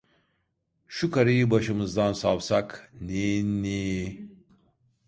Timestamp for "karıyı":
1.11-1.49